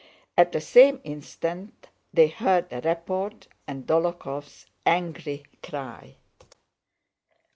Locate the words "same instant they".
0.61-2.27